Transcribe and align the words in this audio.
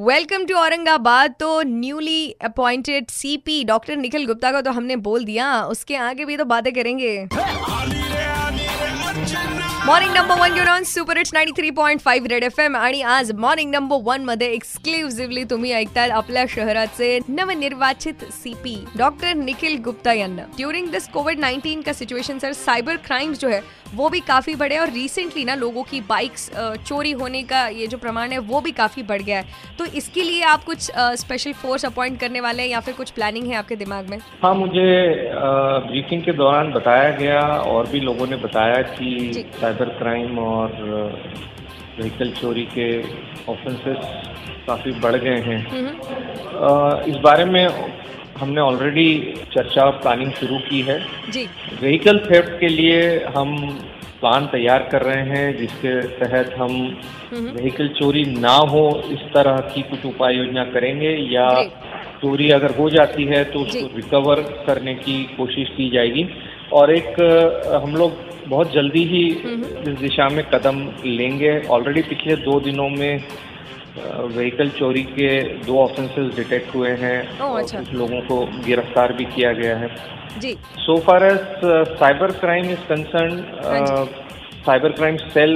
Welcome 0.00 0.44
to 0.46 0.54
Aurangabad 0.56 1.34
तो 1.40 1.48
newly 1.62 2.30
appointed 2.42 3.10
CP 3.10 3.64
doctor 3.64 3.96
Nikhil 3.96 4.24
Gupta 4.26 4.52
का 4.52 4.60
तो 4.60 4.70
हमने 4.70 4.96
बोल 4.98 5.24
दिया, 5.24 5.48
उसके 5.64 5.96
आगे 5.96 6.24
भी 6.24 6.36
तो 6.36 6.44
बातें 6.44 6.72
करेंगे। 6.72 7.16
मॉर्निंग 9.10 10.12
नंबर 10.14 10.38
वन 10.40 10.52
घेऊन 10.54 10.68
on 10.68 10.84
super 10.84 11.18
it's 11.18 11.32
ninety 11.34 11.52
three 11.52 11.70
point 11.78 12.00
five 12.00 12.28
red 12.30 12.44
F 12.44 12.60
M 12.60 12.76
आणि 12.76 13.00
आज 13.14 13.32
मॉर्निंग 13.34 13.70
नंबर 13.70 13.96
वन 14.04 14.24
मध्ये 14.24 14.48
एक्सक्लुझिव्हली 14.54 15.44
तुम्ही 15.50 15.72
ऐकताल 15.72 16.10
आपल्या 16.10 16.44
शहराचे 16.50 17.18
नवनिर्वाचित 17.28 18.24
सीपी 18.32 18.76
डॉक्टर 18.96 19.34
निखिल 19.34 19.76
गुप्ता 19.84 20.12
यांना. 20.12 20.42
ड्यूरिंग 20.56 20.88
दिस 20.90 21.08
कोविड 21.08 21.40
नाइन्टीन 21.40 21.80
का 21.82 21.92
सिचुएशन 21.92 22.38
सर 22.38 22.52
साइबर 22.52 22.96
क्राइम्स 23.06 23.40
जो 23.40 23.48
है, 23.48 23.62
वो 23.94 24.08
भी 24.08 24.20
काफ़ी 24.26 24.54
बढ़े 24.54 24.76
और 24.78 24.90
रिसेंटली 24.92 25.44
ना 25.44 25.54
लोगों 25.54 25.82
की 25.82 26.00
बाइक्स 26.08 26.50
चोरी 26.86 27.12
होने 27.12 27.42
का 27.42 27.66
ये 27.68 27.86
जो 27.86 27.98
प्रमाण 27.98 28.30
है, 28.30 28.38
वो 28.40 28.60
भी 28.60 28.72
काफ़ी 28.72 29.02
बढ़ 29.02 29.22
गया 29.22 29.38
है. 29.38 29.44
तो 29.78 29.84
इसके 29.86 30.22
लिए 30.22 30.42
आप 30.44 30.64
कुछ 30.64 30.90
स्पेशल 31.18 31.52
फोर्स 31.62 31.84
अपॉइंट 31.84 32.20
करने 32.20 32.40
वाले 32.40 32.62
हैं 32.62 32.70
या 32.70 32.80
फिर 32.80 32.94
कुछ 32.94 33.10
प्लानिंग 33.10 33.46
है 33.46 33.56
आपके 33.56 33.76
दिमाग 33.76 34.10
में? 34.10 34.18
हाँ 34.42 34.54
मुझे 34.54 34.86
ब्रीफिंग 35.88 36.22
के 36.22 36.32
दौरान 36.34 36.72
बताया 36.72 37.10
गया 37.16 37.40
और 37.40 37.88
भी 37.88 38.00
लोगों 38.00 38.26
ने 38.26 38.36
बताया 38.38 38.82
कि 38.92 39.09
साइबर 39.52 39.88
क्राइम 39.98 40.38
और 40.38 40.72
व्हीकल 41.98 42.30
चोरी 42.30 42.64
के 42.74 42.88
ऑफेंसेस 43.52 43.98
काफ़ी 44.66 44.92
बढ़ 45.00 45.16
गए 45.16 45.40
हैं। 45.40 45.60
इस 47.04 47.16
बारे 47.16 47.44
में 47.44 47.66
हमने 48.38 48.60
ऑलरेडी 48.60 49.08
चर्चा 49.54 49.84
और 49.84 49.92
प्लानिंग 49.92 50.32
शुरू 50.32 50.58
की 50.58 50.80
है। 50.80 50.98
व्हीकल 51.80 52.18
थेफ्ट 52.30 52.58
के 52.60 52.68
लिए 52.68 53.00
हम 53.36 53.56
प्लान 54.20 54.46
तैयार 54.46 54.88
कर 54.92 55.02
रहे 55.02 55.22
हैं 55.28 55.56
जिसके 55.56 56.00
तहत 56.18 56.54
हम 56.58 56.72
व्हीकल 57.32 57.88
चोरी 57.88 58.24
ना 58.24 58.54
हो 58.72 58.82
इस 59.12 59.20
तरह 59.34 59.56
की 59.74 59.82
कुछ 59.82 60.04
उपाय 60.06 60.36
योजना 60.36 60.64
करेंगे 60.64 61.10
या 61.32 61.48
चोरी 62.22 62.48
अगर 62.50 62.74
हो 62.76 62.88
जाती 62.90 63.24
है 63.24 63.42
तो 63.44 63.60
उसको 63.60 63.86
रिकवर 63.96 64.40
करने 64.66 64.94
की 64.94 65.22
कोशिश 65.36 65.68
की 65.68 65.88
जाएगी। 65.90 66.24
और 66.72 66.90
एक 66.92 67.20
हम 67.82 67.94
लोग 67.96 68.12
बहुत 68.48 68.72
जल्दी 68.72 69.04
ही 69.04 69.26
इस 69.28 69.98
दिशा 69.98 70.28
में 70.28 70.44
कदम 70.50 70.78
लेंगे। 71.06 71.52
ऑलरेडी 71.70 72.02
पिछले 72.04 72.36
दो 72.38 72.58
दिनों 72.60 72.88
में 72.90 73.24
व्हीकल 74.34 74.68
चोरी 74.70 75.02
के 75.10 75.28
दो 75.64 75.78
ऑफेंसेस 75.78 76.34
डिटेक्ट 76.36 76.74
हुए 76.74 76.90
हैं 76.98 77.38
और 77.38 77.60
अच्छा। 77.60 77.78
कुछ 77.78 77.92
लोगों 77.94 78.20
को 78.22 78.36
गिरफ़्तार 78.66 79.12
भी 79.12 79.24
किया 79.26 79.52
गया 79.52 79.76
है। 79.76 79.88
जी। 80.40 80.52
So 80.78 80.96
far 81.06 81.24
as 81.26 81.38
cyber 81.98 82.32
crime 82.40 82.70
is 82.70 82.84
concern 82.88 83.32
cyber 84.60 84.92
crime 84.92 85.16
cell 85.34 85.52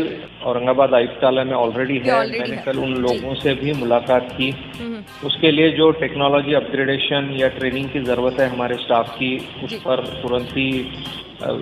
Aurangabad 0.46 0.94
आयुक्तालय 0.94 1.44
में 1.44 1.52
ऑलरेडी 1.54 1.96
है। 1.98 2.18
मैंने 2.30 2.56
कल 2.66 2.78
उन 2.78 2.92
लोगों 2.98 3.34
से 3.34 3.54
भी 3.54 3.72
मुलाकात 3.72 4.28
की। 4.32 4.50
उसके 5.24 5.50
लिए 5.50 5.70
जो 5.70 5.90
टेक्नोलॉजी 6.00 6.54
अपग्रेडेशन 6.54 7.28
या 7.36 7.48
ट्रेनिंग 7.48 7.88
की 7.90 8.00
ज़रूरत 8.02 8.40
है 8.40 8.48
हमारे 8.48 8.76
स्टाफ 8.76 9.14
की 9.18 9.36
उस 9.64 9.74
पर 9.82 10.04
तुरंत 10.22 10.56
ही 10.56 10.70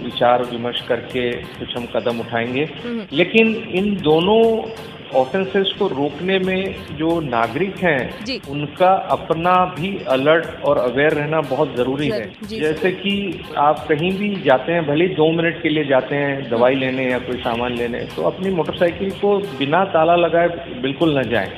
विचार 0.05 0.43
विमर्श 0.45 0.81
करके 0.89 1.31
कुछ 1.33 1.77
हम 1.77 1.87
कदम 1.97 2.21
उठाएँगे। 2.21 2.69
लेकिन 3.12 3.55
इन 3.75 3.95
दोनों 4.03 4.41
ऑफेंसेस 5.15 5.73
को 5.79 5.87
रोकने 5.89 6.39
में 6.41 6.97
जो 6.99 7.09
नागरिक 7.23 7.77
हैं 7.79 8.41
उनका 8.51 8.93
अपना 9.13 9.55
भी 9.77 9.97
अलर्ट 10.11 10.63
और 10.63 10.79
अवेयर 10.81 11.13
रहना 11.15 11.41
बहुत 11.51 11.75
ज़रूरी 11.77 12.09
है। 12.09 12.25
जैसे 12.49 12.93
कि 12.95 13.15
आप 13.59 13.87
कहीं 13.89 14.13
भी 14.19 14.35
जाते 14.43 14.73
हैं 14.73 14.87
भले 14.87 15.09
दो 15.15 15.31
मिनट 15.33 15.63
के 15.63 15.69
लिए 15.69 15.85
जाते 15.87 16.17
हैं 16.17 16.51
दवाई 16.51 16.75
लेने 16.77 17.11
या 17.11 17.19
कोई 17.21 17.37
सामान 17.41 17.77
लेने 17.77 18.05
तो 18.17 18.23
अपनी 18.25 18.51
मोटरसाइकिल 18.53 19.11
को 19.21 19.39
बिना 19.59 19.85
ताला 19.95 20.17
लगाए 20.17 20.49
बिल्कुल 20.83 21.19
न 21.19 21.23
जाए। 21.31 21.51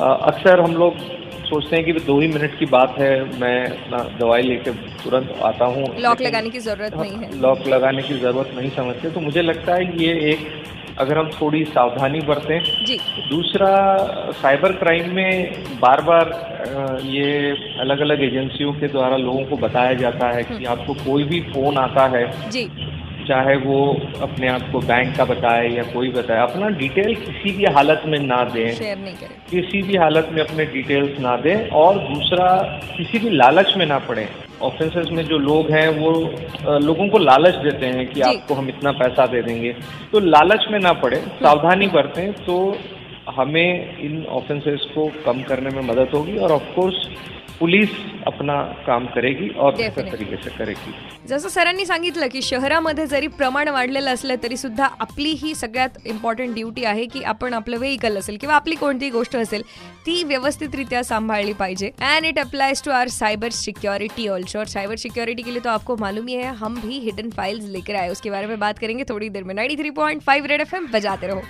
अक्सर 0.00 0.60
हम 0.60 0.74
लोग 0.76 0.98
सोचते 1.46 1.76
हैं 1.76 1.84
कि 1.84 1.92
दो 2.06 2.18
ही 2.20 2.28
मिनट 2.28 2.58
की 2.58 2.66
बात 2.66 2.94
है 2.98 3.10
मैं 3.40 3.58
अपना 3.66 3.98
दवाई 4.18 4.42
लेके 4.42 4.70
तुरंत 5.02 5.34
आता 5.44 5.64
हूँ 5.74 5.84
लॉक 6.00 6.20
लगाने 6.22 6.50
की 6.50 6.58
ज़रूरत 6.60 6.96
नहीं 6.96 7.16
है। 7.18 7.40
लॉक 7.40 7.66
लगाने 7.68 8.02
की 8.02 8.18
ज़रूरत 8.20 8.50
नहीं 8.56 8.70
समझते 8.76 9.10
तो 9.10 9.20
मुझे 9.20 9.42
लगता 9.42 9.74
है 9.74 9.84
ये 10.02 10.14
एक 10.30 10.48
अगर 10.98 11.18
हम 11.18 11.30
थोड़ी 11.32 11.64
सावधानी 11.66 12.20
बरतें 12.22 12.84
जी 12.84 12.98
दूसरा 13.30 13.70
साइबर 14.36 14.72
क्राइम 14.74 15.14
में 15.14 15.64
बार 15.80 16.00
बार 16.02 16.30
ये 17.06 17.50
अलग 17.80 18.00
अलग 18.00 18.22
एजेंसियों 18.22 18.72
के 18.72 18.88
द्वारा 18.88 19.16
लोगों 19.18 19.44
को 19.46 19.56
बताया 19.58 19.92
जाता 19.96 20.28
है 20.28 20.42
कि 20.44 20.54
हम्म। 20.54 20.66
आपको 20.68 20.94
कोई 21.02 21.24
भी 21.24 21.40
फ़ोन 21.44 21.78
आता 21.78 22.06
है 22.08 22.24
जी 22.50 22.68
चाहे 23.28 23.54
वो 23.56 23.78
अपने 24.22 24.48
आप 24.48 24.62
को 24.72 24.80
बैंक 24.80 25.16
का 25.16 25.24
बताए 25.24 25.68
या 25.68 25.82
कोई 25.82 26.08
बताए 26.10 26.40
अपना 26.42 26.68
डिटेल 26.78 27.14
किसी 27.16 27.52
भी 27.52 27.64
हालत 27.74 28.02
में 28.06 28.18
ना 28.18 28.42
दें। 28.44 28.72
शेयर 28.74 28.98
नहीं 28.98 29.14
करें। 29.14 29.36
किसी 29.50 29.82
भी 29.82 29.96
हालत 29.96 30.28
में 30.32 30.42
अपने 30.42 30.64
डिटेल्स 30.64 31.20
ना 31.20 31.36
दें 31.36 31.68
और 31.80 31.98
दूसरा 32.00 32.48
किसी 32.96 33.18
भी 33.18 33.30
लालच 33.30 33.72
में 33.76 33.86
ना 33.86 33.98
पड़े। 34.08 34.28
ऑफेंसेस 34.62 35.08
में 35.12 35.22
जो 35.24 35.38
लोग 35.38 35.70
हैं 35.70 35.88
वो 35.98 36.12
लोगों 36.80 37.08
को 37.08 37.18
लालच 37.18 37.54
देते 37.62 37.86
हैं 37.86 38.06
कि 38.06 38.20
आपको 38.20 38.54
हम 38.54 38.68
इतना 38.68 38.92
पैसा 38.92 39.26
दे 39.26 39.42
देंगे। 39.42 39.72
तो 40.12 40.20
लालच 40.20 40.66
में 40.70 40.78
ना 40.78 40.92
पड़े 41.02 41.16
सावधानी 41.16 41.86
बरतें 41.88 42.32
तो 42.44 42.56
हमें 43.30 43.98
इन 43.98 44.24
ऑफेंसेस 44.32 44.86
को 44.94 45.06
कम 45.26 45.42
करने 45.42 45.70
में 45.70 45.82
मदद 45.82 46.14
होगी 46.14 46.36
और 46.36 46.52
ऑफ़ 46.52 46.74
कोर्स 46.74 47.08
पुलिस 47.60 47.90
अपना 48.26 48.54
काम 48.86 49.06
करेगी 49.06 49.48
और 49.56 49.76
तरीके 49.88 50.36
से 50.36 50.50
करेगी। 50.58 50.92
जसं 51.28 51.48
सरांनी 51.48 51.86
सांगितलं 51.86 52.28
की 52.32 52.42
शहरामध्ये 52.42 53.06
जरी 53.06 53.26
प्रमाण 53.28 53.68
वाढलेलं 53.68 54.10
असलं 54.10 54.34
तरी 54.42 54.56
सुद्धा 54.56 54.88
आपली 55.00 55.30
ही 55.32 55.54
सगळ्यात 55.54 55.98
इम्पॉर्टंट 56.06 56.54
ड्युटी 56.54 56.84
आहे 56.84 57.06
की 57.06 57.22
आपण 57.24 57.54
आपलं 57.54 57.78
व्हेकल 57.78 58.18
असेल 58.18 58.36
किंवा 58.40 58.54
आपली 58.54 58.74
कोणतीही 58.74 59.10
गोष्ट 59.10 59.36
असेल 59.36 59.62
ती 60.06 60.22
व्यवस्थितरित्या 60.24 61.02
सांभाळली 61.04 61.52
पाहिजे. 61.52 61.90
And 62.02 62.26
it 62.26 62.38
applies 62.38 62.82
to 62.84 62.90
our 62.90 63.08
cyber 63.08 63.50
security 63.52 64.28
also 64.28 64.58
और 64.58 64.66
साइबर 64.66 64.96
सिक्योरिटी 64.96 65.42
के 65.42 65.52
लिए 65.52 65.64
तो 65.64 65.70
आपको 65.70 65.96
मालूम 66.00 66.26
ही 66.28 66.34
है 66.34 66.54
हम 66.56 66.80
भी 66.80 66.98
हिडन 67.00 67.30
फाइल्स 67.36 67.68
लेकर 67.68 67.94
आए 67.94 68.08
उसके 68.08 68.30
बारे 68.30 68.46
में 68.46 68.58
बात 68.58 68.78
करेंगे 68.78 69.04
थोड़ी 69.04 69.28
देर 69.28 69.44
में. 69.44 69.54
Ninety 69.54 69.76
three 69.76 69.90
point 69.92 70.22
five 70.22 70.46
red 70.46 70.60
F 70.60 70.76
M 70.76 70.86
बजाते 70.92 71.26
रहो। 71.26 71.42